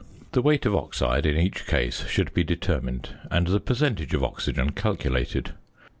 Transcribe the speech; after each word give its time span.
The 0.31 0.41
weight 0.41 0.65
of 0.65 0.75
oxide, 0.75 1.27
in 1.27 1.37
each 1.37 1.67
case, 1.67 2.07
should 2.07 2.33
be 2.33 2.43
determined; 2.43 3.09
and 3.29 3.45
the 3.45 3.59
percentage 3.59 4.15
of 4.15 4.23
oxygen 4.23 4.71
calculated. 4.71 5.53